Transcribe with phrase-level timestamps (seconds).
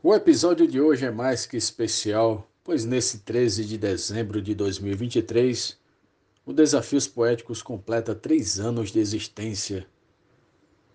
[0.00, 5.76] O episódio de hoje é mais que especial, pois nesse 13 de dezembro de 2023,
[6.46, 9.84] o Desafios Poéticos completa três anos de existência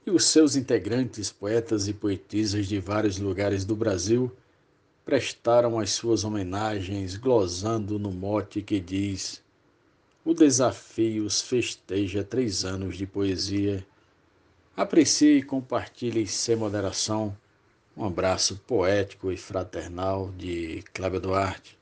[0.06, 4.32] e os seus integrantes, poetas e poetisas de vários lugares do Brasil,
[5.04, 9.44] prestaram as suas homenagens, glosando no mote que diz:
[10.24, 13.86] O Desafios festeja três anos de poesia.
[14.78, 17.36] Aprecie e compartilhe sem moderação.
[17.96, 21.78] Um abraço poético e fraternal de Cláudio Duarte.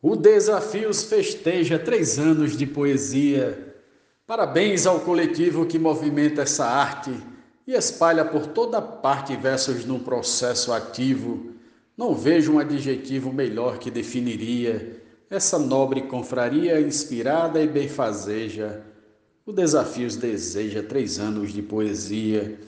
[0.00, 3.74] O Desafios festeja três anos de poesia.
[4.26, 7.10] Parabéns ao coletivo que movimenta essa arte
[7.66, 11.54] e espalha por toda parte versos num processo ativo.
[11.96, 18.82] Não vejo um adjetivo melhor que definiria essa nobre confraria inspirada e benfazeja.
[19.48, 22.60] O Desafios deseja três anos de poesia.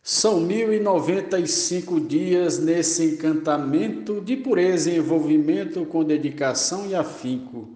[0.00, 6.88] São mil e noventa e cinco dias nesse encantamento de pureza e envolvimento com dedicação
[6.88, 7.70] e afinco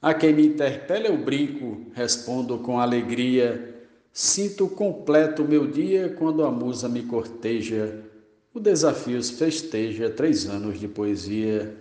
[0.00, 3.82] a quem me interpela eu brinco, respondo com alegria.
[4.12, 7.98] Sinto completo meu dia quando a musa me corteja.
[8.54, 11.76] O Desafios festeja três anos de poesia.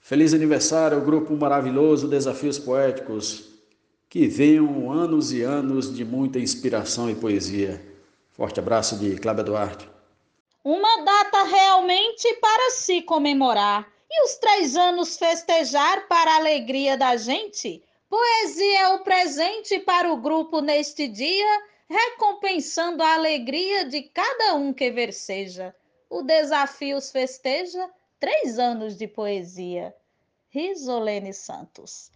[0.00, 3.51] Feliz aniversário grupo maravilhoso Desafios Poéticos.
[4.12, 7.82] Que venham anos e anos de muita inspiração e poesia.
[8.32, 9.88] Forte abraço de Cláudia Duarte.
[10.62, 17.16] Uma data realmente para se comemorar e os três anos festejar para a alegria da
[17.16, 17.82] gente?
[18.06, 24.74] Poesia é o presente para o grupo neste dia, recompensando a alegria de cada um
[24.74, 25.74] que verseja.
[26.10, 27.88] O Desafios festeja
[28.20, 29.96] três anos de poesia.
[30.50, 32.11] Risolene Santos.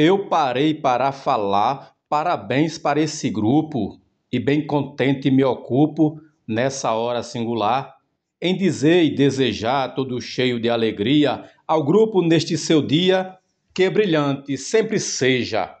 [0.00, 7.20] Eu parei para falar, parabéns para esse grupo, e bem contente me ocupo nessa hora
[7.20, 7.98] singular
[8.40, 13.36] em dizer e desejar, todo cheio de alegria, ao grupo neste seu dia,
[13.74, 15.76] que brilhante sempre seja.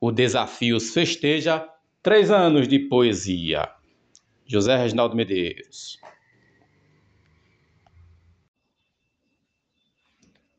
[0.00, 1.64] O Desafios festeja
[2.02, 3.68] três anos de poesia.
[4.44, 6.00] José Reginaldo Medeiros.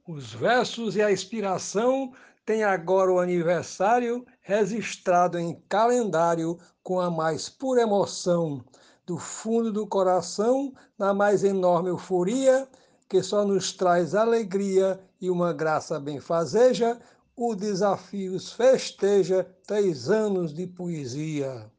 [0.07, 2.13] Os versos e a inspiração
[2.45, 8.63] têm agora o aniversário registrado em calendário com a mais pura emoção
[9.05, 12.67] do fundo do coração, na mais enorme euforia,
[13.09, 16.99] que só nos traz alegria e uma graça benfazeja,
[17.35, 21.71] o Desafios festeja três anos de poesia.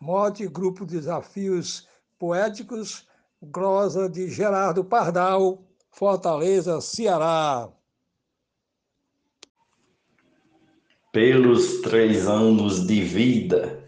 [0.00, 1.88] Mote Grupo Desafios
[2.18, 3.06] Poéticos,
[3.42, 7.68] glosa de Gerardo Pardal, Fortaleza, Ceará.
[11.12, 13.78] Pelos três anos de vida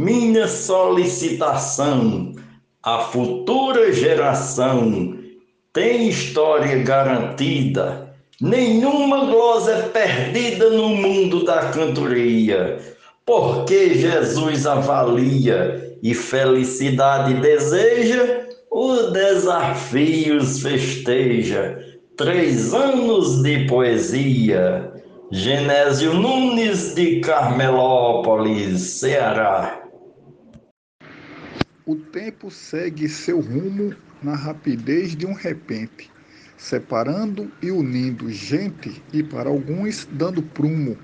[0.00, 2.34] minha solicitação
[2.82, 5.14] à futura geração
[5.74, 8.14] tem história garantida.
[8.40, 12.78] Nenhuma glosa é perdida no mundo da cantoria,
[13.26, 21.78] porque Jesus avalia e felicidade deseja, os desafios festeja.
[22.16, 24.90] Três anos de poesia.
[25.32, 29.80] Genésio Nunes de Carmelópolis, Ceará.
[31.86, 36.10] O tempo segue seu rumo na rapidez de um repente,
[36.56, 40.98] separando e unindo gente e para alguns dando prumo.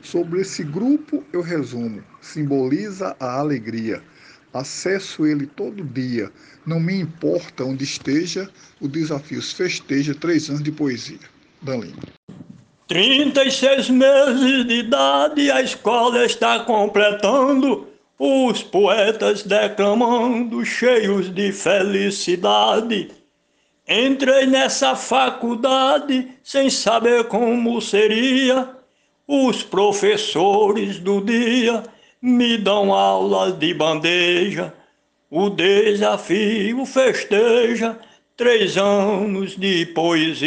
[0.00, 4.02] Sobre esse grupo eu resumo, simboliza a alegria.
[4.50, 6.32] Acesso ele todo dia,
[6.64, 8.48] não me importa onde esteja,
[8.80, 11.18] o Desafios festeja três anos de poesia.
[11.60, 12.18] Dan Lima.
[12.88, 17.86] 36 meses de idade, a escola está completando
[18.18, 23.10] os poetas declamando, cheios de felicidade.
[23.86, 28.70] Entrei nessa faculdade sem saber como seria.
[29.26, 31.82] Os professores do dia
[32.22, 34.72] me dão aulas de bandeja.
[35.30, 37.98] O desafio festeja
[38.34, 40.38] três anos de poesia.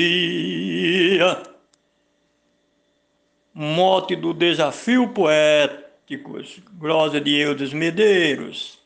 [3.63, 8.81] Mote do desafio poeta Místicos, glosa de Eudes Medeiros.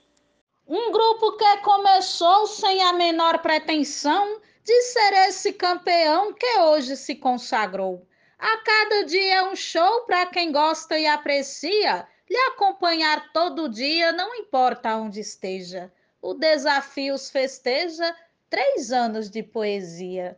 [0.68, 7.16] Um grupo que começou sem a menor pretensão de ser esse campeão que hoje se
[7.16, 8.06] consagrou.
[8.38, 14.12] A cada dia é um show para quem gosta e aprecia, lhe acompanhar todo dia,
[14.12, 15.89] não importa onde esteja.
[16.21, 18.13] O Desafios festeja
[18.50, 20.38] três anos de poesia.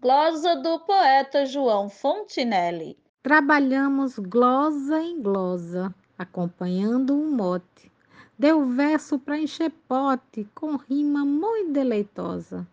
[0.00, 2.96] Glosa do poeta João Fontinelli.
[3.24, 7.90] Trabalhamos glosa em glosa, acompanhando um mote.
[8.38, 12.68] Deu verso para encher pote, com rima muito deleitosa.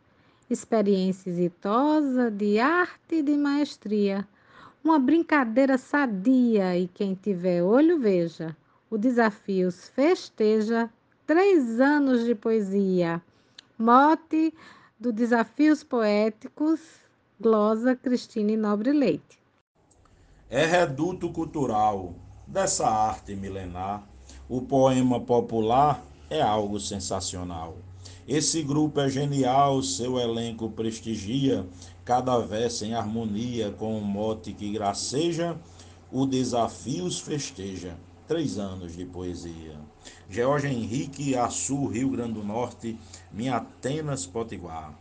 [0.50, 4.28] Experiência exitosa de arte e de maestria.
[4.84, 8.54] Uma brincadeira sadia e quem tiver olho veja.
[8.90, 10.90] O Desafios festeja
[11.26, 13.22] três anos de poesia.
[13.80, 14.54] Mote
[15.00, 16.82] do Desafios Poéticos,
[17.40, 19.41] glosa Cristine Nobre Leite
[20.52, 22.14] é reduto cultural
[22.46, 24.06] dessa arte milenar.
[24.50, 27.78] O poema popular é algo sensacional.
[28.28, 31.66] Esse grupo é genial, seu elenco prestigia,
[32.04, 35.58] cada verso em harmonia com o mote que graceja,
[36.12, 37.96] o desafios festeja.
[38.28, 39.80] Três anos de poesia.
[40.30, 43.00] George Henrique, Açu, Rio Grande do Norte,
[43.32, 44.94] minha Atenas Potiguar.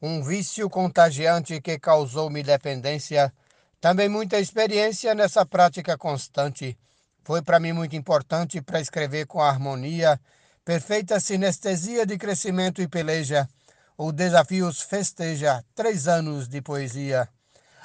[0.00, 3.32] Um vício contagiante que causou-me dependência
[3.80, 6.76] também muita experiência nessa prática constante.
[7.24, 10.20] Foi para mim muito importante para escrever com harmonia,
[10.64, 13.48] perfeita sinestesia de crescimento e peleja.
[13.96, 17.28] O Desafios festeja três anos de poesia.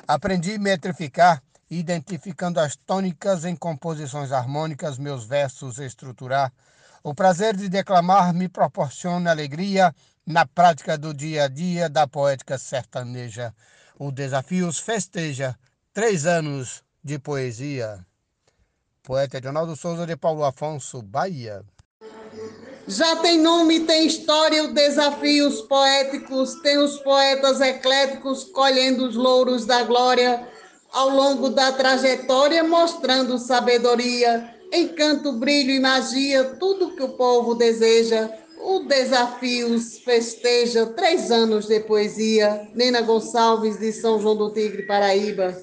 [0.07, 6.51] Aprendi a metrificar, identificando as tônicas em composições harmônicas, meus versos estruturar.
[7.03, 9.93] O prazer de declamar me proporciona alegria
[10.25, 13.53] na prática do dia a dia da poética sertaneja.
[13.99, 15.57] O Desafios festeja
[15.93, 18.03] Três anos de poesia.
[19.03, 21.63] Poeta Edinaldo Souza de Paulo Afonso, Bahia.
[22.87, 29.67] Já tem nome, tem história, o desafios poéticos, tem os poetas ecléticos colhendo os louros
[29.67, 30.47] da glória
[30.91, 38.31] ao longo da trajetória, mostrando sabedoria, encanto, brilho e magia, tudo que o povo deseja.
[38.57, 42.67] O Desafios festeja três anos de poesia.
[42.73, 45.62] Nena Gonçalves, de São João do Tigre, Paraíba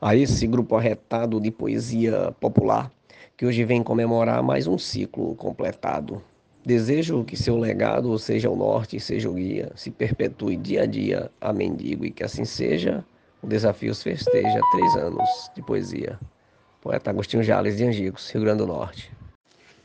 [0.00, 2.90] a esse grupo arretado de poesia popular
[3.36, 6.22] que hoje vem comemorar mais um ciclo completado.
[6.64, 11.30] Desejo que seu legado seja o norte, seja o guia, se perpetue dia a dia
[11.40, 13.04] a mendigo e que assim seja.
[13.42, 16.18] O Desafios festeja três anos de poesia.
[16.80, 19.12] Poeta Agostinho Jales de Angicos, Rio Grande do Norte.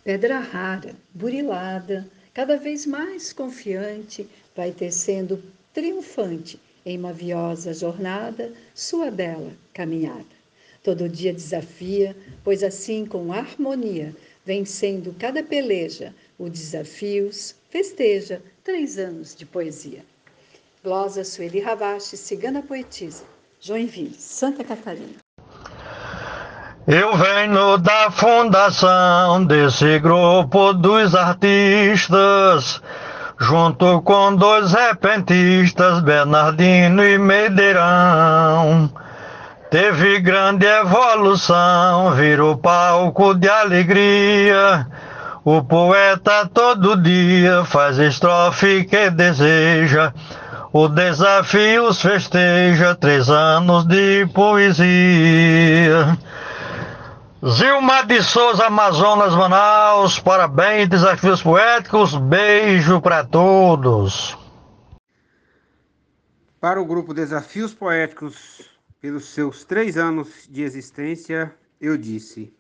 [0.03, 5.43] Pedra rara, burilada, cada vez mais confiante, vai tecendo
[5.73, 10.41] triunfante em uma viosa jornada, sua bela caminhada.
[10.83, 14.15] Todo dia desafia, pois assim com harmonia,
[14.45, 20.03] vencendo cada peleja, o desafios, festeja três anos de poesia.
[20.83, 23.23] Glosa Sueli Ravache, cigana poetisa,
[23.59, 25.15] Joinville, Santa Catarina.
[26.88, 32.81] Eu venho da fundação desse grupo dos artistas
[33.41, 38.91] junto com dois repentistas, Bernardino e Medeirão.
[39.71, 44.85] Teve grande evolução, virou palco de alegria.
[45.45, 50.13] O poeta todo dia faz estrofe que deseja.
[50.73, 56.17] O desafio festeja três anos de poesia.
[57.47, 64.38] Zilma de Souza, Amazonas, Manaus, parabéns, desafios poéticos, beijo para todos.
[66.59, 68.69] Para o grupo Desafios Poéticos,
[69.01, 72.53] pelos seus três anos de existência, eu disse: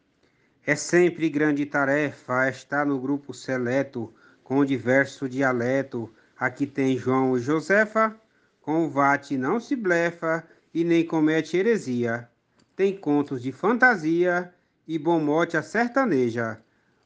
[0.65, 6.11] é sempre grande tarefa estar no grupo seleto, com diverso dialeto.
[6.35, 8.15] Aqui tem João e Josefa,
[8.59, 10.43] com o Vate não se blefa
[10.73, 12.27] e nem comete heresia.
[12.75, 14.51] Tem contos de fantasia
[14.87, 16.59] e bom mote a sertaneja.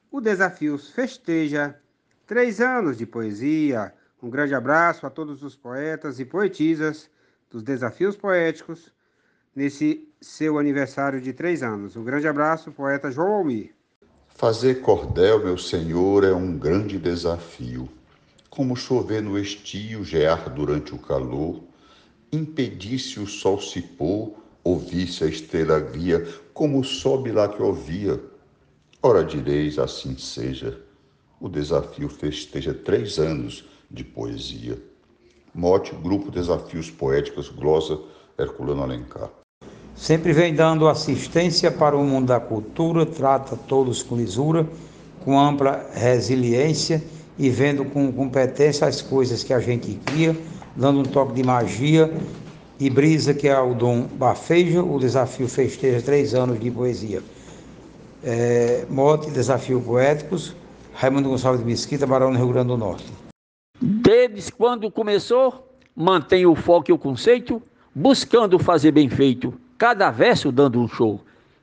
[0.09, 1.77] O Desafios festeja
[2.25, 3.93] três anos de poesia.
[4.23, 7.09] Um grande abraço a todos os poetas e poetisas
[7.49, 8.94] dos Desafios Poéticos
[9.55, 11.95] nesse seu aniversário de três anos.
[11.95, 13.73] Um grande abraço, poeta João Almir.
[14.27, 17.87] Fazer cordel, meu senhor, é um grande desafio.
[18.49, 21.63] Como chover no estio, gear durante o calor,
[22.31, 28.21] impedir-se o sol se pôr, ouvisse a estrela guia, como sobe lá que ouvia.
[29.01, 30.81] Ora direis, assim seja.
[31.39, 34.77] O desafio festeja três anos de poesia.
[35.53, 38.01] Mote, Grupo Desafios Poéticos, glosa
[38.37, 39.44] Herculano Alencar.
[39.95, 44.67] Sempre vem dando assistência para o mundo da cultura, trata todos com lisura,
[45.23, 47.01] com ampla resiliência
[47.39, 50.35] e vendo com competência as coisas que a gente cria,
[50.75, 52.13] dando um toque de magia
[52.77, 57.23] e Brisa, que é o Dom Bafeja, o desafio festeja três anos de poesia.
[58.21, 60.53] É, Mote, Desafio Poéticos,
[60.93, 63.05] Raimundo Gonçalves de Mesquita, Barão no Rio Grande do Norte.
[63.79, 67.61] Desde quando começou, mantém o foco e o conceito,
[67.93, 69.53] buscando fazer bem feito.
[69.77, 71.21] Cada verso dando um show.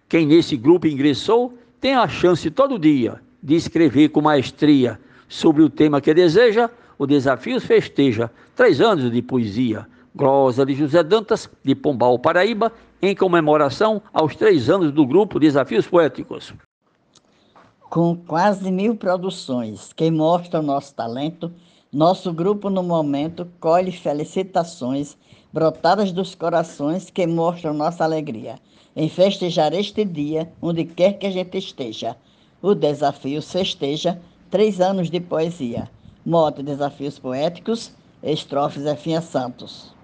[0.09, 5.71] Quem nesse grupo ingressou tem a chance todo dia de escrever com maestria sobre o
[5.71, 9.87] tema que deseja, o Desafios festeja três anos de poesia.
[10.14, 15.87] Glosa de José Dantas, de Pombal, Paraíba, em comemoração aos três anos do grupo Desafios
[15.87, 16.52] Poéticos.
[17.88, 21.50] Com quase mil produções que mostram nosso talento,
[21.90, 25.16] nosso grupo no momento colhe felicitações
[25.52, 28.59] brotadas dos corações que mostram nossa alegria
[28.97, 32.16] em festejar este dia, onde quer que a gente esteja.
[32.61, 35.90] O desafio festeja três anos de poesia.
[36.25, 37.92] Mote Desafios Poéticos,
[38.23, 39.94] estrofes Efinha Santos.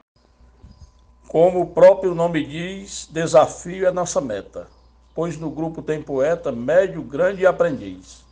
[1.28, 4.67] Como o próprio nome diz, desafio é nossa meta,
[5.14, 8.25] pois no grupo tem poeta médio, grande e aprendiz.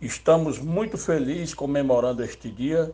[0.00, 2.92] Estamos muito felizes comemorando este dia,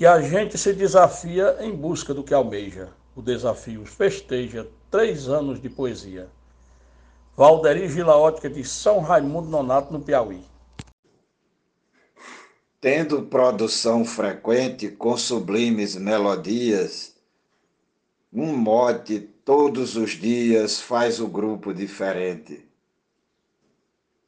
[0.00, 2.88] que a gente se desafia em busca do que almeja.
[3.14, 6.26] O desafio festeja três anos de poesia.
[7.36, 10.42] Valderi Gilaótica de São Raimundo Nonato, no Piauí.
[12.80, 17.14] Tendo produção frequente com sublimes melodias,
[18.32, 22.66] um mote todos os dias faz o grupo diferente.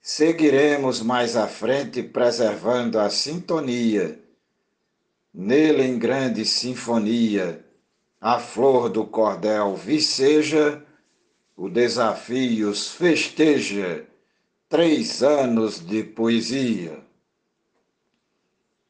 [0.03, 4.22] Seguiremos mais à frente preservando a sintonia,
[5.33, 7.65] nele em grande sinfonia,
[8.21, 10.83] a flor do cordel viceja,
[11.57, 14.07] o Desafios festeja
[14.69, 17.03] três anos de poesia.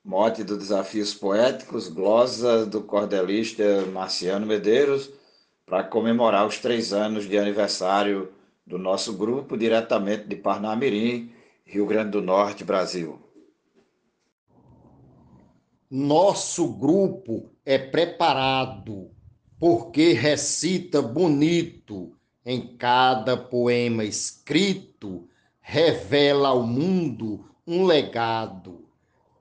[0.04, 5.12] Mote do Desafios Poéticos, glosa do cordelista Marciano Medeiros,
[5.64, 8.32] para comemorar os três anos de aniversário
[8.66, 11.32] do nosso grupo, diretamente de Parnamirim,
[11.64, 13.18] Rio Grande do Norte, Brasil.
[15.94, 19.10] Nosso grupo é preparado
[19.58, 22.16] porque recita bonito.
[22.46, 25.28] Em cada poema escrito,
[25.60, 28.88] revela ao mundo um legado.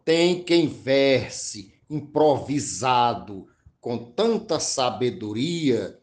[0.03, 3.47] Tem quem verse improvisado
[3.79, 5.97] com tanta sabedoria,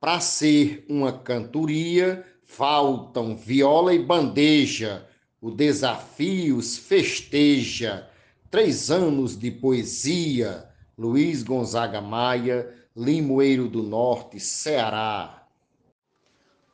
[0.00, 5.06] para ser uma cantoria, faltam viola e bandeja,
[5.42, 8.08] o desafios festeja,
[8.54, 15.44] três anos de poesia, Luiz Gonzaga Maia, Limoeiro do Norte, Ceará.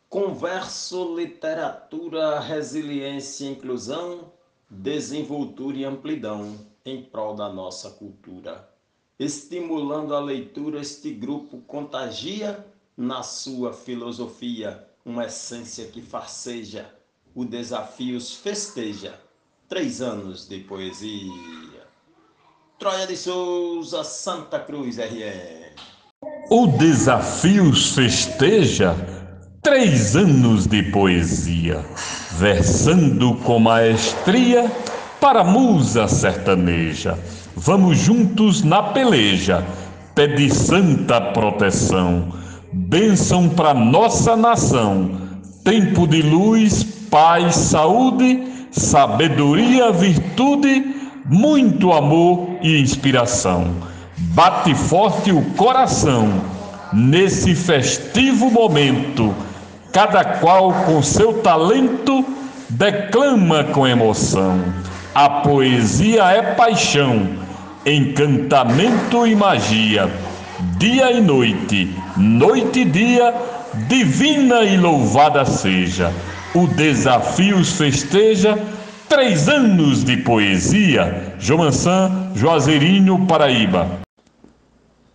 [0.07, 4.31] Converso, literatura, resiliência inclusão
[4.69, 8.69] desenvoltura e amplidão em prol da nossa cultura.
[9.19, 12.63] Estimulando a leitura, este grupo contagia
[12.95, 16.95] na sua filosofia uma essência que farceja,
[17.35, 19.19] o desafios festeja.
[19.67, 21.70] Três anos de poesia.
[22.81, 25.67] Troia de Souza, Santa Cruz, RN.
[26.51, 28.97] O Desafios festeja
[29.63, 31.85] três anos de poesia,
[32.39, 34.73] versando com maestria
[35.21, 37.19] para a musa sertaneja.
[37.55, 39.63] Vamos juntos na peleja,
[40.15, 42.33] pede santa proteção,
[42.73, 45.21] bênção para nossa nação,
[45.63, 51.00] tempo de luz, paz, saúde, sabedoria, virtude,
[51.31, 53.77] muito amor e inspiração.
[54.35, 56.29] Bate forte o coração
[56.93, 59.33] nesse festivo momento
[59.93, 62.25] cada qual com seu talento
[62.69, 64.61] declama com emoção.
[65.15, 67.29] A poesia é paixão,
[67.87, 70.11] encantamento e magia.
[70.79, 73.35] Dia e noite, noite e dia,
[73.89, 76.13] divina e louvada seja.
[76.55, 78.59] O Desafios festeja
[79.11, 81.35] três anos de poesia.
[81.39, 84.01] Jomansan, Juazeirinho, Paraíba.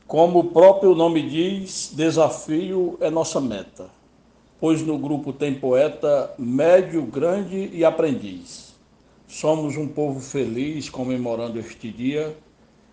[0.06, 3.96] Como o próprio nome diz, desafio é nossa meta
[4.60, 8.74] pois no grupo tem poeta médio, grande e aprendiz.
[9.28, 12.36] Somos um povo feliz comemorando este dia,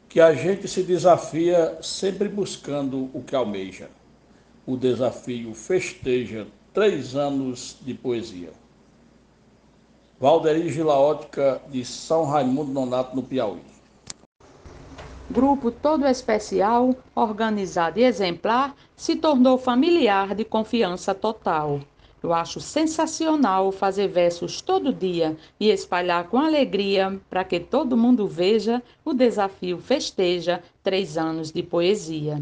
[0.08, 3.88] que a gente se desafia sempre buscando o que almeja.
[4.66, 8.50] O desafio festeja três anos de poesia.
[10.22, 13.60] Valderi Gilaótica, de São Raimundo Nonato, no Piauí.
[15.28, 21.80] Grupo todo especial, organizado e exemplar, se tornou familiar de confiança total.
[22.22, 28.28] Eu acho sensacional fazer versos todo dia e espalhar com alegria para que todo mundo
[28.28, 32.40] veja o desafio festeja três anos de poesia.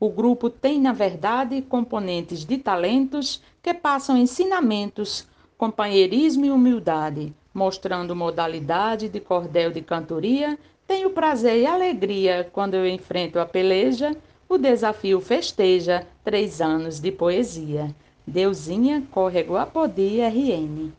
[0.00, 5.28] O grupo tem, na verdade, componentes de talentos que passam ensinamentos,
[5.60, 12.88] companheirismo e humildade, mostrando modalidade de cordel de cantoria tenho prazer e alegria quando eu
[12.88, 14.16] enfrento a peleja,
[14.48, 17.94] o desafio festeja três anos de poesia.
[18.26, 20.90] Deusinha, Córrego Apodi, RN.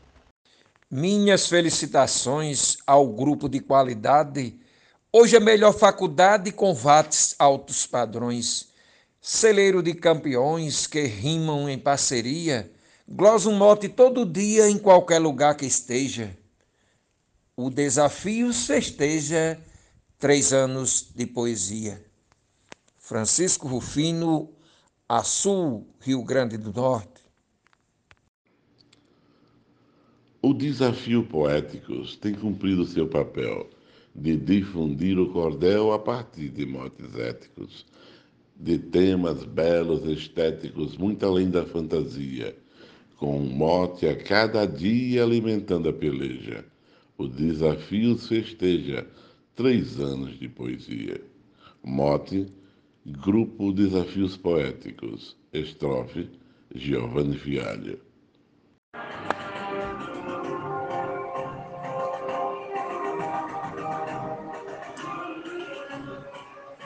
[0.91, 4.59] Minhas felicitações ao grupo de qualidade.
[5.11, 8.69] Hoje é melhor faculdade com VATs altos padrões.
[9.19, 12.71] Celeiro de campeões que rimam em parceria.
[13.13, 16.35] Glosa um mote todo dia em qualquer lugar que esteja.
[17.57, 19.59] O desafio festeja
[20.17, 22.01] três anos de poesia.
[22.97, 24.49] Francisco Rufino,
[25.09, 27.21] Açul, Rio Grande do Norte.
[30.41, 33.69] O Desafio Poéticos tem cumprido seu papel
[34.15, 37.85] de difundir o cordel a partir de motes éticos,
[38.55, 42.57] de temas belos, estéticos, muito além da fantasia,
[43.21, 46.65] com um mote a cada dia alimentando a peleja.
[47.15, 49.07] O Desafios festeja
[49.55, 51.21] três anos de poesia.
[51.83, 52.51] Mote,
[53.05, 56.31] Grupo Desafios Poéticos, estrofe,
[56.73, 57.99] Giovanni Fialho.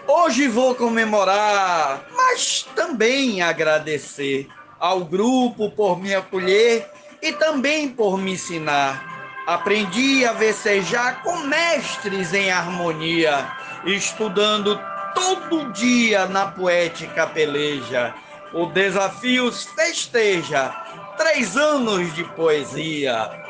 [0.06, 4.50] Hoje vou comemorar, mas também agradecer
[4.86, 6.88] ao grupo por me acolher
[7.20, 9.44] e também por me ensinar.
[9.48, 13.48] Aprendi a vecejar com mestres em harmonia,
[13.84, 14.80] estudando
[15.15, 18.13] todo dia na poética peleja.
[18.54, 20.70] O Desafios festeja
[21.18, 23.44] três anos de poesia.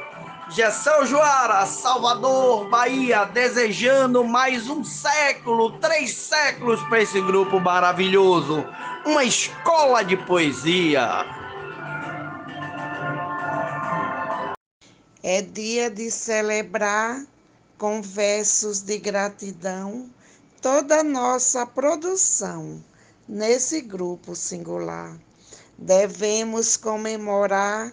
[0.48, 8.64] Gessel Joara, Salvador, Bahia, desejando mais um século, três séculos para esse grupo maravilhoso.
[9.04, 11.26] Uma escola de poesia.
[15.24, 17.26] É dia de celebrar
[17.80, 20.08] com versos de gratidão
[20.62, 22.84] toda nossa produção
[23.28, 25.18] nesse grupo singular.
[25.76, 27.92] Devemos comemorar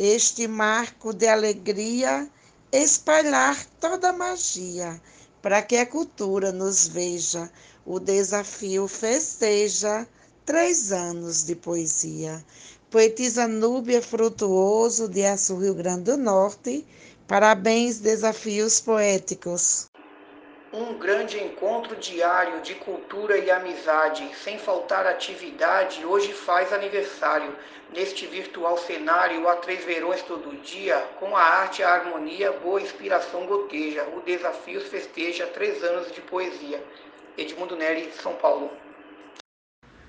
[0.00, 2.30] este marco de alegria,
[2.70, 5.02] espalhar toda a magia,
[5.42, 7.50] para que a cultura nos veja.
[7.84, 10.06] O desafio festeja
[10.46, 12.44] três anos de poesia.
[12.90, 16.86] Poetisa Núbia Frutuoso, de Açu, Rio Grande do Norte.
[17.26, 19.88] Parabéns, desafios poéticos.
[20.70, 27.56] Um grande encontro diário de cultura e amizade, sem faltar atividade, hoje faz aniversário.
[27.90, 33.46] Neste virtual cenário, há três verões todo dia, com a arte a harmonia, boa inspiração
[33.46, 34.06] goteja.
[34.14, 36.84] O desafio festeja três anos de poesia.
[37.38, 38.70] Edmundo Neri, São Paulo.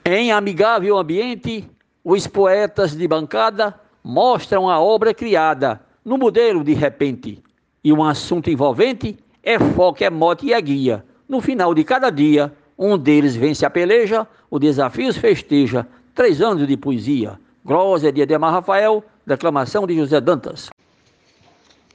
[0.04, 1.72] Em amigável ambiente,
[2.04, 7.42] os poetas de bancada mostram a obra criada no modelo de repente
[7.82, 9.18] e um assunto envolvente
[9.50, 11.04] é foco, é mote e é guia.
[11.28, 15.88] No final de cada dia, um deles vence a peleja, o desafio festeja.
[16.14, 17.40] Três anos de poesia.
[17.66, 20.70] Glória de Edemar Rafael, declamação de José Dantas.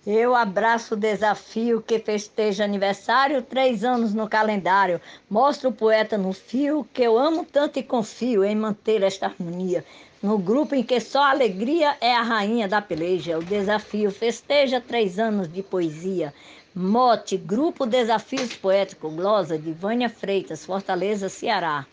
[0.05, 5.01] Eu abraço o desafio que festeja aniversário, três anos no calendário.
[5.31, 9.85] Mostro o poeta no fio que eu amo tanto e confio em manter esta harmonia.
[10.21, 13.39] No grupo em que só alegria é a rainha da peleja.
[13.39, 16.35] O desafio festeja três anos de poesia.
[16.77, 21.87] Mote, Grupo Desafios Poéticos, glosa de Vânia Freitas, Fortaleza, Ceará.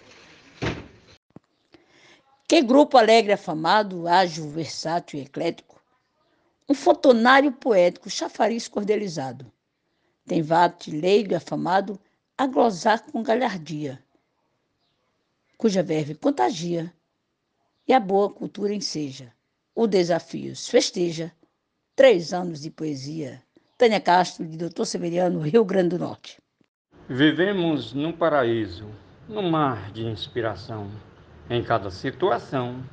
[2.47, 5.79] Que grupo alegre, afamado, ágil, versátil e eclético.
[6.67, 9.51] Um fotonário poético, chafariz cordelizado.
[10.25, 11.99] Tem vate leigo e afamado
[12.35, 14.03] a glosar com galhardia,
[15.59, 16.91] cuja verve contagia
[17.87, 19.31] e a boa cultura enseja.
[19.75, 21.31] O Desafios festeja
[21.95, 23.43] três anos de poesia
[23.81, 26.37] Tânia Castro, de Doutor Severiano, Rio Grande do Norte.
[27.09, 28.85] Vivemos num paraíso,
[29.27, 30.91] num mar de inspiração.
[31.49, 32.83] Em cada situação,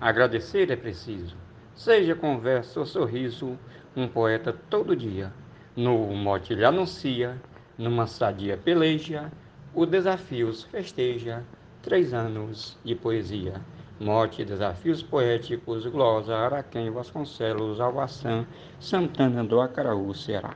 [0.00, 1.36] agradecer é preciso.
[1.74, 3.58] Seja conversa ou sorriso,
[3.96, 5.32] um poeta todo dia.
[5.74, 7.36] No mote ele anuncia,
[7.76, 9.32] numa sadia peleja,
[9.74, 11.42] o desafios festeja,
[11.82, 13.60] três anos de poesia.
[14.00, 18.46] Mote, Desafios Poéticos, Glosa, Araquém, Vasconcelos, Alvaçã,
[18.78, 20.54] Santana do Acaraú, Ceará.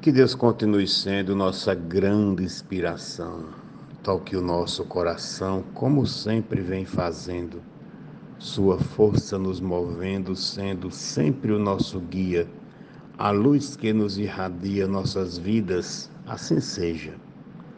[0.00, 3.46] Que Deus continue sendo nossa grande inspiração.
[4.04, 7.60] Toque o nosso coração, como sempre vem fazendo.
[8.38, 12.46] Sua força nos movendo, sendo sempre o nosso guia.
[13.18, 17.14] A luz que nos irradia nossas vidas, assim seja.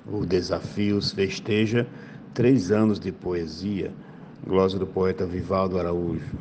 [0.06, 1.88] O desafios festeja
[2.34, 3.92] Três anos de poesia.
[4.46, 6.38] Glosa do poeta Vivaldo Araújo.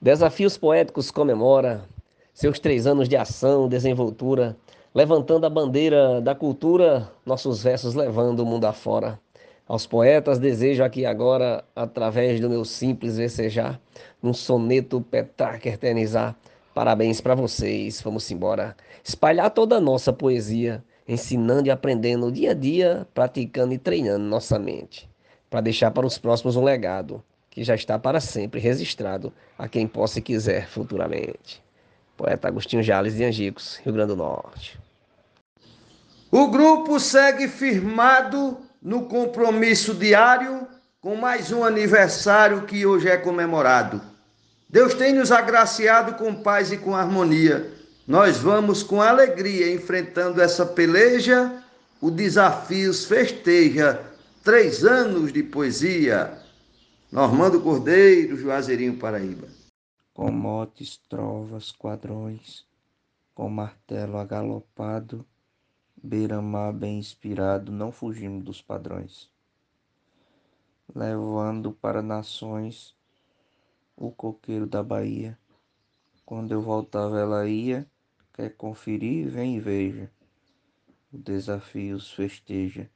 [0.00, 1.84] Desafios Poéticos comemora
[2.32, 4.56] seus três anos de ação, desenvoltura,
[4.94, 9.18] levantando a bandeira da cultura, nossos versos levando o mundo afora.
[9.66, 13.80] Aos poetas desejo aqui agora, através do meu simples versejar,
[14.22, 16.36] num soneto petrarca eternizar,
[16.72, 22.54] parabéns para vocês, vamos embora, espalhar toda a nossa poesia, ensinando e aprendendo dia a
[22.54, 25.08] dia, praticando e treinando nossa mente,
[25.48, 29.86] para deixar para os próximos um legado que já está para sempre registrado a quem
[29.86, 31.62] possa e quiser futuramente.
[32.16, 34.78] Poeta Agostinho Jales de Angicos, Rio Grande do Norte.
[36.30, 40.66] O grupo segue firmado no compromisso diário
[41.00, 44.02] com mais um aniversário que hoje é comemorado.
[44.68, 47.72] Deus tem nos agraciado com paz e com harmonia.
[48.06, 51.62] Nós vamos com alegria enfrentando essa peleja.
[52.00, 54.00] O Desafios festeja
[54.44, 56.38] três anos de poesia.
[57.10, 59.48] Normando Cordeiro, Juazeirinho, Paraíba
[60.16, 62.64] com motes, trovas, quadrões,
[63.34, 65.26] com martelo agalopado,
[65.94, 69.30] beira-mar bem inspirado, não fugimos dos padrões.
[70.94, 72.96] Levando para nações
[73.94, 75.38] o coqueiro da Bahia.
[76.24, 77.86] Quando eu voltava, ela ia.
[78.36, 79.30] Quer conferir?
[79.30, 80.10] Vem e veja.
[81.10, 82.86] O Desafios festeja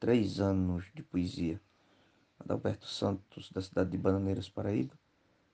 [0.00, 1.60] três anos de poesia.
[2.40, 4.92] Adalberto Santos, da cidade de Bananeiras, Paraíba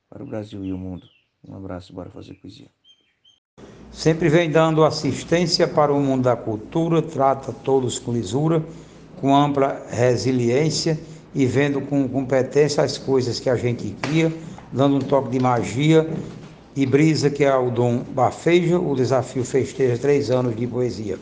[0.08, 1.06] para o Brasil e o mundo.
[1.46, 2.68] Um abraço, bora fazer poesia.
[3.92, 8.64] Sempre vem dando assistência para o mundo da cultura, trata todos com lisura,
[9.20, 10.98] com ampla resiliência
[11.34, 14.32] e vendo com competência as coisas que a gente cria,
[14.72, 16.08] dando um toque de magia
[16.78, 21.18] e brisa que é o dom bafeja, o desafio festeja três anos de poesia.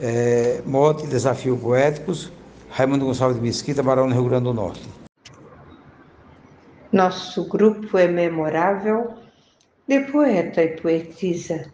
[0.00, 2.32] É, mote, desafio poéticos,
[2.68, 4.82] Raimundo Gonçalves de Mesquita, Barão do Rio Grande do Norte.
[6.90, 9.14] Nosso grupo é memorável
[9.86, 11.72] de poeta e poetisa.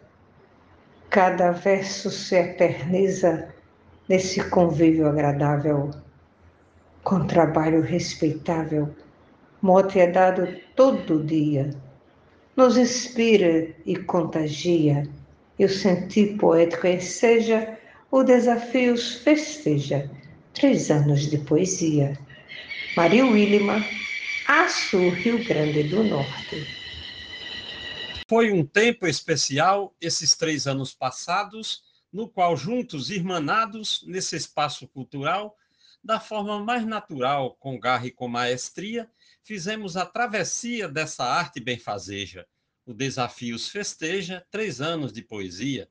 [1.09, 3.47] Cada verso se eterniza
[4.07, 5.89] nesse convívio agradável.
[7.03, 8.89] Com trabalho respeitável,
[9.59, 11.71] mote é dado todo dia.
[12.55, 15.07] Nos inspira e contagia,
[15.59, 17.77] e o sentir poético enseja,
[18.09, 20.09] o desafios festeja,
[20.53, 22.17] três anos de poesia.
[22.95, 23.83] Maria Willima,
[24.47, 26.65] Açu, Rio Grande do Norte.
[28.29, 35.57] Foi um tempo especial, esses três anos passados, no qual, juntos, irmanados nesse espaço cultural,
[36.01, 39.09] da forma mais natural, com garra e com maestria,
[39.45, 42.45] fizemos a travessia dessa arte benfazeja.
[42.83, 45.87] O Desafios festeja três anos de poesia.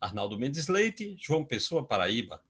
[0.00, 2.40] Arnaldo Mendes Leite, João Pessoa, Paraíba.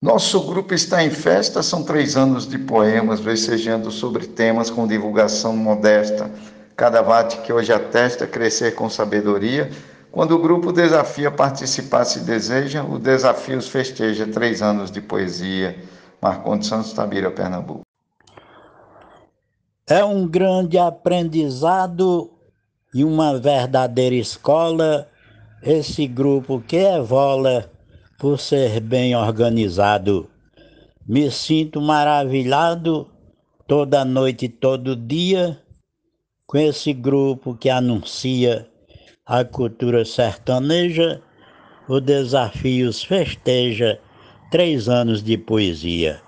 [0.00, 5.54] Nosso grupo está em festa, são três anos de poemas, versejando sobre temas com divulgação
[5.54, 6.30] modesta.
[6.74, 9.70] Cada vate que hoje atesta crescer com sabedoria.
[10.10, 15.78] Quando o grupo desafia participar se deseja, o Desafios festeja três anos de poesia.
[16.22, 17.82] Marcondes Santos Tabira, Pernambuco.
[19.88, 22.30] É um grande aprendizado
[22.94, 25.08] e uma verdadeira escola
[25.62, 27.70] esse grupo que evola
[28.18, 30.28] por ser bem organizado.
[31.04, 33.10] Me sinto maravilhado
[33.66, 35.60] toda noite, todo dia,
[36.46, 38.68] com esse grupo que anuncia
[39.26, 41.20] a cultura sertaneja,
[41.88, 44.00] o Desafios festeja
[44.52, 46.20] três anos de poesia.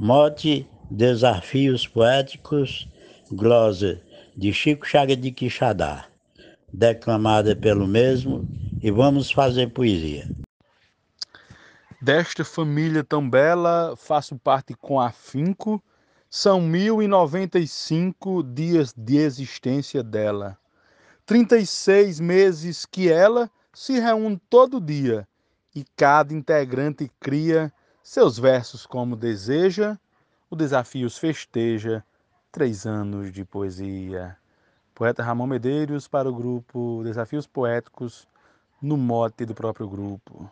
[0.00, 2.88] Mote Desafios Poéticos,
[3.30, 4.02] glosa
[4.36, 6.04] de Chico Chaga de Quixadá,
[6.72, 8.44] declamada pelo mesmo,
[8.82, 10.28] e vamos fazer poesia.
[12.02, 15.80] Desta família tão bela, faço parte com afinco.
[16.28, 20.58] São mil e noventa e cinco dias de existência dela.
[21.24, 25.24] Trinta e seis meses que ela se reúne todo dia
[25.74, 29.98] e cada integrante cria seus versos como deseja,
[30.50, 32.04] o desafio os festeja,
[32.52, 34.36] três anos de poesia.
[34.94, 38.28] Poeta Ramon Medeiros para o grupo Desafios Poéticos,
[38.80, 40.48] no mote do próprio grupo.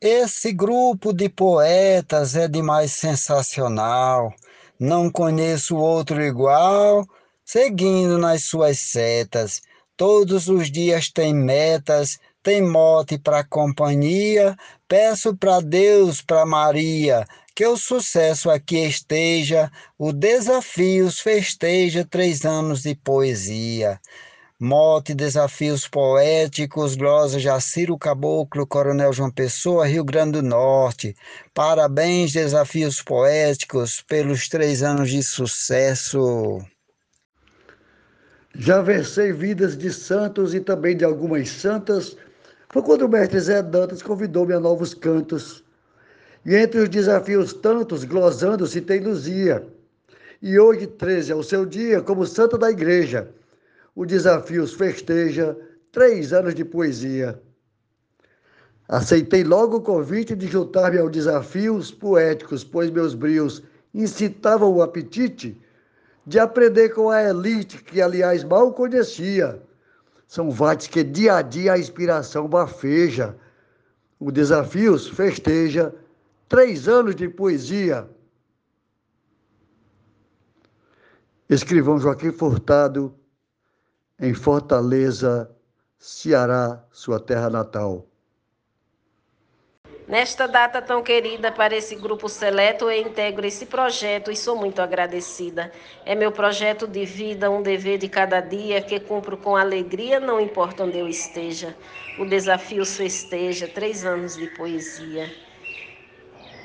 [0.00, 4.34] Esse grupo de poetas é demais sensacional.
[4.78, 7.06] Não conheço outro igual,
[7.44, 9.62] seguindo nas suas setas.
[9.96, 14.56] Todos os dias tem metas, tem mote para companhia.
[14.88, 19.70] Peço para Deus, para Maria, que o sucesso aqui esteja.
[19.98, 24.00] O desafios festeja três anos de poesia.
[24.62, 31.16] Mote, Desafios Poéticos, Glosa Jaciro Caboclo, Coronel João Pessoa, Rio Grande do Norte.
[31.54, 36.60] Parabéns, Desafios Poéticos, pelos três anos de sucesso.
[38.54, 42.14] Já versei vidas de santos e também de algumas santas.
[42.72, 45.64] Foi quando o mestre Zé Dantas convidou-me a novos cantos.
[46.46, 49.66] E entre os desafios tantos, glosando, citei Luzia.
[50.40, 53.28] E hoje, 13, é o seu dia como santa da igreja.
[53.94, 55.56] O Desafios festeja
[55.90, 57.42] três anos de poesia.
[58.88, 65.60] Aceitei logo o convite de juntar-me aos desafios poéticos, pois meus brios incitavam o apetite
[66.24, 69.60] de aprender com a elite, que aliás mal conhecia.
[70.30, 73.36] São vates que dia a dia a inspiração bafeja.
[74.16, 75.92] O Desafios festeja
[76.48, 78.08] três anos de poesia.
[81.48, 83.12] Escrivão Joaquim Furtado,
[84.20, 85.50] em Fortaleza,
[85.98, 88.06] Ceará, sua terra natal.
[90.10, 94.82] Nesta data tão querida para esse grupo seleto, eu integro esse projeto e sou muito
[94.82, 95.70] agradecida.
[96.04, 100.40] É meu projeto de vida, um dever de cada dia que cumpro com alegria, não
[100.40, 101.76] importa onde eu esteja.
[102.18, 105.32] O desafio festeja, três anos de poesia.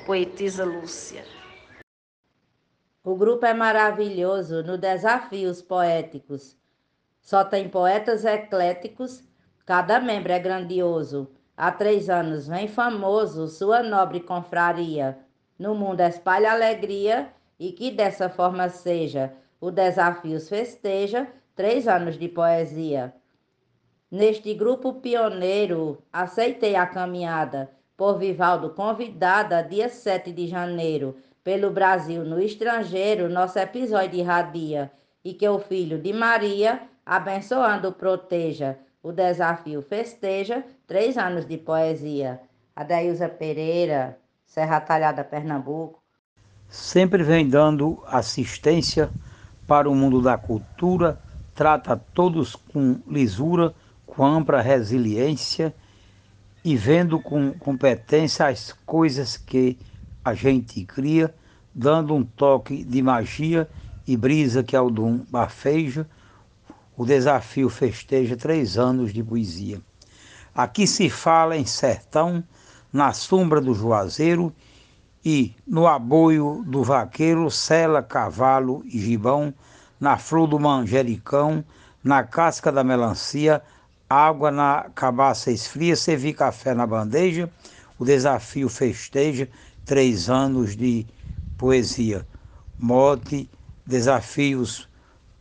[0.04, 1.24] Poetisa Lúcia.
[3.04, 6.56] O grupo é maravilhoso no Desafios Poéticos.
[7.20, 9.22] Só tem poetas ecléticos,
[9.64, 11.35] cada membro é grandioso.
[11.56, 15.18] Há três anos vem famoso sua nobre confraria.
[15.58, 19.32] No mundo espalha alegria e que dessa forma seja.
[19.58, 23.14] O Desafios festeja três anos de poesia.
[24.10, 32.22] Neste grupo pioneiro, aceitei a caminhada, por Vivaldo convidada, dia 7 de janeiro, pelo Brasil
[32.22, 34.92] no estrangeiro, nosso episódio irradia,
[35.24, 42.40] e que o filho de Maria, abençoando, proteja o desafio festeja três anos de poesia.
[42.74, 46.02] Adailza Pereira, Serra Talhada, Pernambuco.
[46.68, 49.08] Sempre vem dando assistência
[49.64, 51.20] para o mundo da cultura,
[51.54, 53.72] trata todos com lisura,
[54.04, 55.72] com ampla resiliência
[56.64, 59.78] e vendo com competência as coisas que
[60.24, 61.32] a gente cria,
[61.72, 63.68] dando um toque de magia
[64.04, 64.90] e brisa que é o
[65.30, 66.08] Bafeja,
[66.96, 69.80] o desafio festeja três anos de poesia.
[70.54, 72.42] Aqui se fala em sertão,
[72.92, 74.52] na sombra do juazeiro
[75.22, 79.52] e no aboio do vaqueiro, sela, cavalo e gibão,
[80.00, 81.64] na flor do manjericão,
[82.02, 83.62] na casca da melancia,
[84.08, 87.50] água na cabaça esfria, servir café na bandeja,
[87.98, 89.48] o desafio festeja
[89.84, 91.06] três anos de
[91.58, 92.26] poesia.
[92.78, 93.50] Mote,
[93.84, 94.88] desafios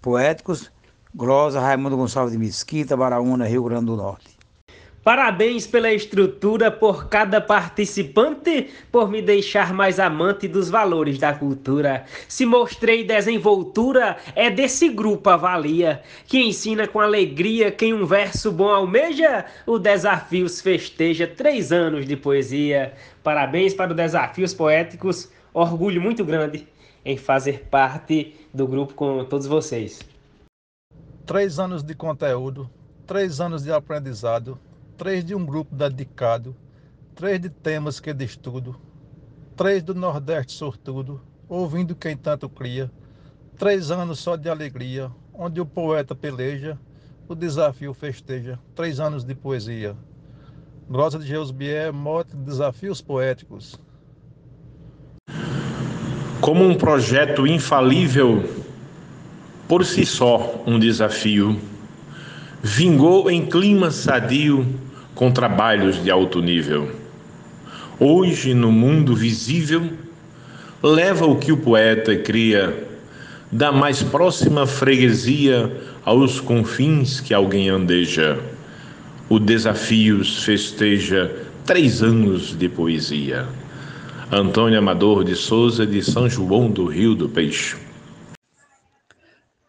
[0.02, 0.72] poéticos,
[1.18, 4.36] Glosa, Raimundo Gonçalves de Mesquita, Baraúna, Rio Grande do Norte.
[5.02, 12.04] Parabéns pela estrutura, por cada participante, por me deixar mais amante dos valores da cultura.
[12.28, 18.52] Se mostrei desenvoltura, é desse grupo a valia, que ensina com alegria quem um verso
[18.52, 22.92] bom almeja, o Desafios festeja três anos de poesia.
[23.24, 26.68] Parabéns para o Desafios Poéticos, orgulho muito grande
[27.06, 30.15] em fazer parte do grupo com todos vocês
[31.26, 32.70] três anos de conteúdo,
[33.08, 34.60] três anos de aprendizado,
[34.96, 36.56] três de um grupo dedicado,
[37.16, 38.80] três de temas que de estudo,
[39.56, 42.92] três do Nordeste sortudo, ouvindo quem tanto cria,
[43.58, 46.78] três anos só de alegria, onde o poeta peleja,
[47.28, 49.96] o desafio festeja, três anos de poesia.
[50.88, 53.80] Glosa de Geusbier, mote de desafios poéticos.
[56.40, 58.65] Como um projeto infalível
[59.68, 61.60] por si só um desafio.
[62.62, 64.66] Vingou em clima sadio
[65.14, 66.92] com trabalhos de alto nível.
[68.00, 69.90] Hoje, no mundo visível,
[70.84, 72.88] leva o que o poeta cria
[73.52, 75.72] da mais próxima freguesia
[76.04, 78.40] aos confins que alguém andeja.
[79.30, 81.34] O Desafios festeja
[81.66, 83.48] três anos de poesia.
[84.32, 87.85] Antônio Amador de Souza, de São João do Rio do Peixe.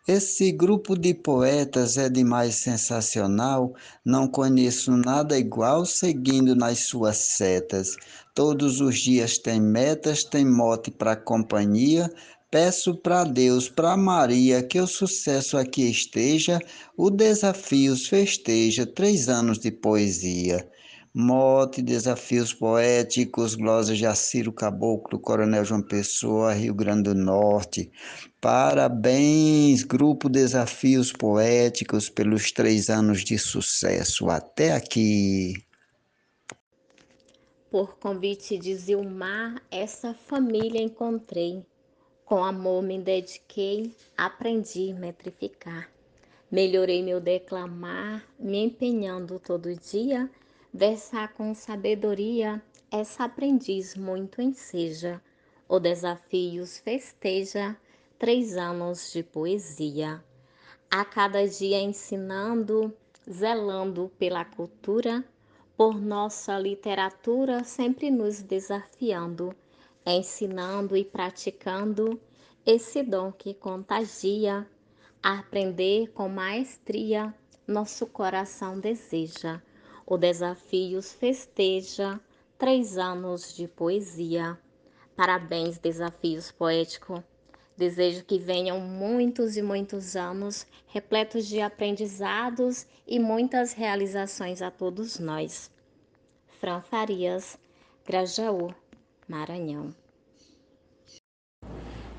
[0.08, 7.96] Esse grupo de poetas é demais sensacional, não conheço nada igual seguindo nas suas setas.
[8.32, 12.08] Todos os dias tem metas, tem mote para companhia.
[12.48, 16.60] Peço para Deus, para Maria, que o sucesso aqui esteja,
[16.96, 20.70] o desafios festeja três anos de poesia.
[21.18, 27.90] Mote, desafios poéticos, glosa Jaciro Caboclo, Coronel João Pessoa, Rio Grande do Norte.
[28.38, 34.28] Parabéns, Grupo Desafios Poéticos, pelos três anos de sucesso.
[34.28, 35.54] Até aqui.
[37.70, 41.64] Por convite de Zilmar, essa família encontrei.
[42.26, 45.88] Com amor me dediquei, aprendi a metrificar.
[46.52, 50.30] Melhorei meu declamar, me empenhando todo dia
[50.76, 55.22] versar com sabedoria, essa aprendiz muito enseja.
[55.66, 57.74] O desafios festeja
[58.18, 60.22] três anos de poesia.
[60.90, 62.94] A cada dia ensinando,
[63.28, 65.24] zelando pela cultura,
[65.78, 69.56] por nossa literatura sempre nos desafiando,
[70.04, 72.20] ensinando e praticando
[72.66, 74.68] esse dom que contagia,
[75.22, 77.34] aprender com maestria,
[77.66, 79.62] nosso coração deseja.
[80.08, 82.20] O Desafios festeja
[82.56, 84.56] três anos de poesia.
[85.16, 87.24] Parabéns, Desafios Poético.
[87.76, 95.18] Desejo que venham muitos e muitos anos repletos de aprendizados e muitas realizações a todos
[95.18, 95.72] nós.
[96.60, 97.58] Fran Farias,
[98.06, 98.72] Grajaú,
[99.26, 99.92] Maranhão.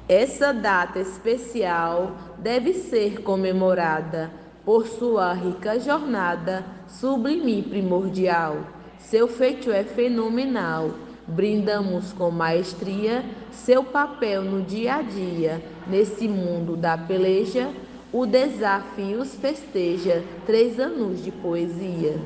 [0.10, 4.30] Essa data especial deve ser comemorada
[4.65, 8.58] por sua rica jornada, sublime e primordial.
[9.00, 10.91] Seu feito é fenomenal.
[11.28, 17.69] Brindamos com maestria seu papel no dia a dia, nesse mundo da peleja,
[18.13, 22.17] o Desafios festeja três anos de poesia.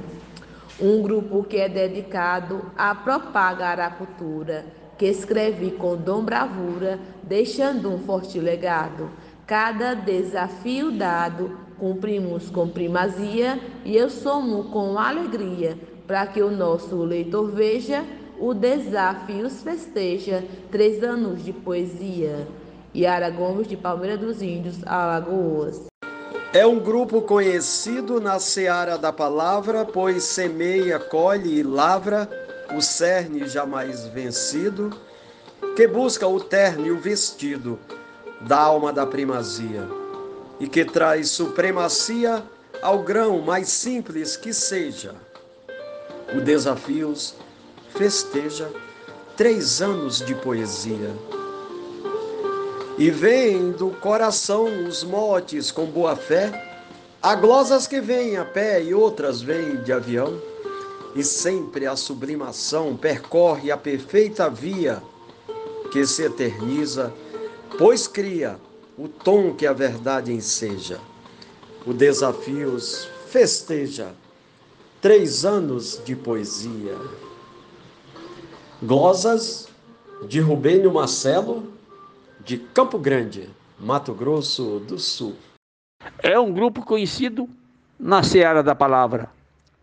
[0.80, 4.66] Um grupo que é dedicado a propagar a cultura,
[4.98, 9.10] que escreve com dom bravura, deixando um forte legado.
[9.48, 16.96] Cada desafio dado, cumprimos com primazia e eu somo com alegria, para que o nosso
[17.04, 18.06] leitor veja
[18.40, 22.48] o Desafios festeja três anos de poesia.
[22.96, 25.88] Yara Gomes, de Palmeira dos Índios, Alagoas.
[26.54, 32.30] É um grupo conhecido na seara da palavra, pois semeia, colhe e lavra
[32.76, 34.92] o cerne jamais vencido,
[35.76, 37.80] que busca o terno e o vestido
[38.42, 39.88] da alma da primazia,
[40.62, 42.44] e que traz supremacia
[42.84, 45.16] ao grão mais simples que seja.
[46.36, 47.34] O desafios
[47.96, 48.72] festeja
[49.36, 51.10] três anos de poesia.
[52.96, 56.52] E vem do coração os motes com boa fé,
[57.24, 60.40] há glosas que vêm a pé e outras vêm de avião,
[61.16, 65.02] e sempre a sublimação percorre a perfeita via
[65.92, 67.12] que se eterniza,
[67.80, 68.60] pois cria
[68.98, 71.00] o tom que a verdade enseja.
[71.86, 74.14] O Desafios festeja
[75.02, 76.96] três anos de poesia.
[78.84, 79.70] Glosas
[80.28, 81.72] de Rubênio Marcelo,
[82.44, 83.50] de Campo Grande,
[83.80, 85.36] Mato Grosso do Sul.
[86.22, 87.50] É um grupo conhecido
[88.00, 89.30] na seara da palavra,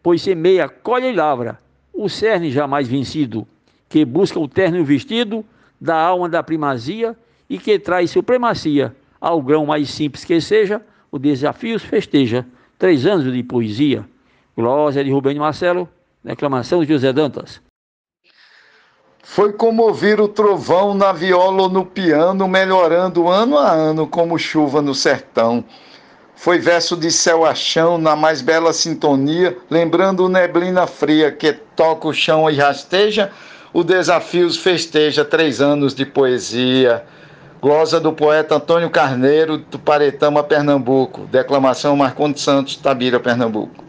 [0.02, 1.58] pois semeia, colhe e lavra,
[1.92, 3.46] o cerne jamais vencido,
[3.88, 5.44] que busca o terno vestido
[5.80, 7.16] da alma da primazia
[7.48, 10.80] e que traz supremacia ao grão mais simples que seja,
[11.10, 12.46] o desafios festeja,
[12.78, 14.04] três anos de poesia.
[14.56, 15.88] Glória de Rubênio Marcelo,
[16.22, 17.60] declamação de José Dantas.
[19.22, 24.38] Foi como ouvir o trovão na viola ou no piano, melhorando ano a ano como
[24.38, 25.64] chuva no sertão.
[26.34, 32.08] Foi verso de céu a chão, na mais bela sintonia, lembrando neblina fria que toca
[32.08, 33.30] o chão e rasteja,
[33.72, 37.04] o Desafios festeja três anos de poesia.
[37.60, 41.22] Glosa do poeta Antônio Carneiro, do Paretama, Pernambuco.
[41.26, 43.84] Declamação Marcondes Santos, Tabira, Pernambuco.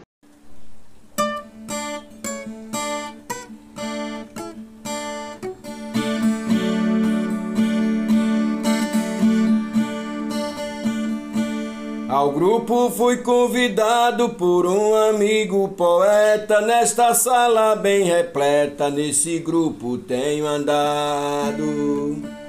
[12.08, 20.44] Ao grupo fui convidado por um amigo poeta, nesta sala bem repleta, nesse grupo tenho
[20.44, 22.39] andado.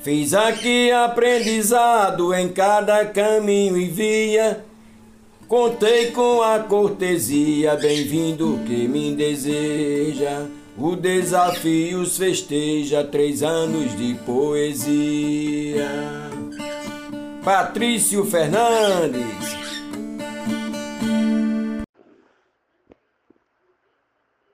[0.00, 4.64] Fiz aqui aprendizado em cada caminho e via,
[5.48, 10.46] contei com a cortesia, bem-vindo que me deseja.
[10.76, 15.88] O Desafios festeja três anos de poesia.
[17.42, 19.58] Patrício Fernandes.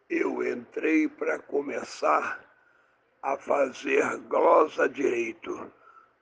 [0.09, 2.44] Eu entrei para começar
[3.25, 5.73] a fazer glosa direito.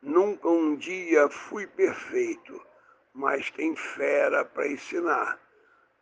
[0.00, 2.64] Nunca um dia fui perfeito,
[3.12, 5.40] mas tem fera para ensinar.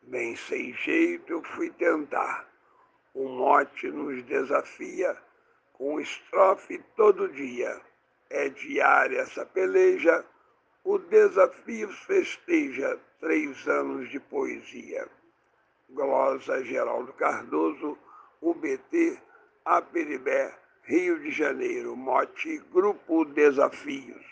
[0.03, 2.47] Bem sem jeito eu fui tentar.
[3.15, 5.17] O mote nos desafia,
[5.73, 7.81] com estrofe todo dia.
[8.29, 10.23] É diária essa peleja
[10.85, 15.09] o desafio festeja três anos de poesia.
[15.89, 17.99] Glosa Geraldo Cardoso,
[18.41, 19.19] UBT,
[19.65, 24.25] Aperibé, Rio de Janeiro, mote Grupo Desafios.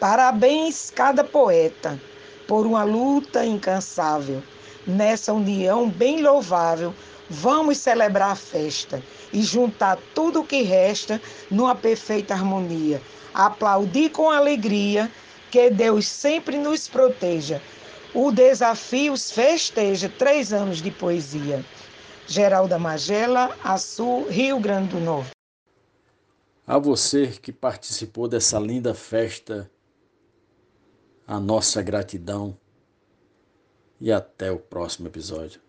[0.00, 2.00] Parabéns cada poeta
[2.46, 4.42] por uma luta incansável.
[4.86, 6.94] Nessa união bem louvável,
[7.28, 9.02] Vamos celebrar a festa
[9.32, 11.20] e juntar tudo o que resta
[11.50, 13.00] numa perfeita harmonia.
[13.32, 15.10] Aplaudir com alegria,
[15.50, 17.62] que Deus sempre nos proteja.
[18.12, 21.64] O Desafios festeja três anos de poesia.
[22.26, 25.33] Geralda Magela, Açu, Rio Grande do Norte.
[26.66, 29.70] A você que participou dessa linda festa,
[31.26, 32.56] a nossa gratidão
[34.00, 35.63] e até o próximo episódio.